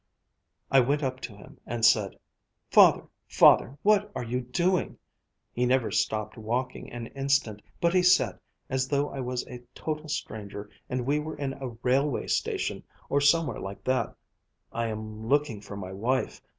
"I 0.71 0.79
went 0.79 1.03
up 1.03 1.19
to 1.19 1.35
him 1.37 1.59
and 1.63 1.85
said, 1.85 2.17
'Father, 2.71 3.05
Father, 3.27 3.77
what 3.83 4.11
are 4.15 4.23
you 4.23 4.41
doing?' 4.41 4.97
He 5.53 5.67
never 5.67 5.91
stopped 5.91 6.39
walking 6.39 6.91
an 6.91 7.05
instant, 7.15 7.61
but 7.79 7.93
he 7.93 8.01
said, 8.01 8.39
as 8.67 8.87
though 8.87 9.09
I 9.09 9.19
was 9.19 9.45
a 9.45 9.61
total 9.75 10.09
stranger 10.09 10.71
and 10.89 11.05
we 11.05 11.19
were 11.19 11.37
in 11.37 11.53
a 11.53 11.77
railway 11.83 12.25
station 12.25 12.83
or 13.09 13.21
somewhere 13.21 13.59
like 13.59 13.83
that, 13.83 14.15
'I 14.71 14.87
am 14.87 15.27
looking 15.27 15.61
for 15.61 15.77
my 15.77 15.91
wife. 15.93 16.41